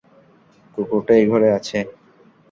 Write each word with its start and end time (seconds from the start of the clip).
কুকুরটা 0.73 1.13
এই 1.15 1.25
ঘরে 1.31 1.49
আছে। 1.57 1.77